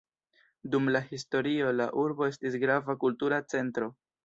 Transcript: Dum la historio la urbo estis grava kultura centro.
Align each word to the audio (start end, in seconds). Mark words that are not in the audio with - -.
Dum 0.75 0.89
la 0.95 1.01
historio 1.17 1.75
la 1.81 1.87
urbo 2.05 2.31
estis 2.31 2.59
grava 2.67 2.99
kultura 3.07 3.43
centro. 3.57 3.95